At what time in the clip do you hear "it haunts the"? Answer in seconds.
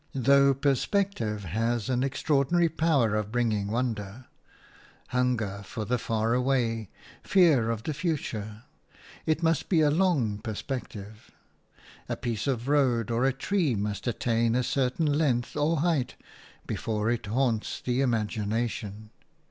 17.11-18.01